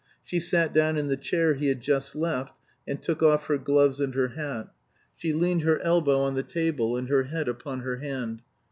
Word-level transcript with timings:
She 0.23 0.39
sat 0.39 0.73
down 0.73 0.97
in 0.97 1.09
the 1.09 1.15
chair 1.15 1.53
he 1.53 1.67
had 1.67 1.79
just 1.79 2.15
left, 2.15 2.57
and 2.87 2.99
took 2.99 3.21
off 3.21 3.45
her 3.45 3.59
gloves 3.59 3.99
and 3.99 4.15
her 4.15 4.29
hat. 4.29 4.73
She 5.15 5.31
leaned 5.31 5.61
her 5.61 5.79
elbow 5.81 6.21
on 6.21 6.33
the 6.33 6.41
table 6.41 6.97
and 6.97 7.07
her 7.07 7.25
head 7.25 7.47
upon 7.47 7.81
her 7.81 7.97
hand. 7.97 8.41